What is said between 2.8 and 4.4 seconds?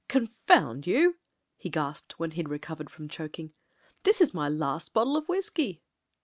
from choking. "This is